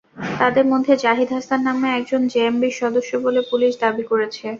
তাঁদের 0.35 0.65
মধ্যে 0.71 0.93
জাহিদ 1.03 1.29
হাসান 1.35 1.59
নামে 1.67 1.87
একজন 1.91 2.21
জেএমবির 2.33 2.79
সদস্য 2.81 3.11
বলে 3.25 3.41
পুলিশ 3.51 3.73
দাবি 3.81 4.03
করেছে। 4.11 4.45